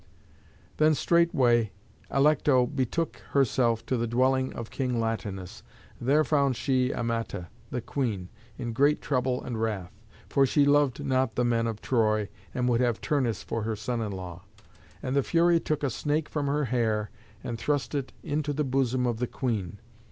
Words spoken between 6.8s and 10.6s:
Amata, the queen, in great trouble and wrath, for